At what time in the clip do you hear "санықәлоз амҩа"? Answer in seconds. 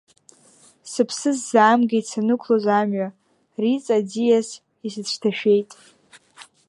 2.11-3.07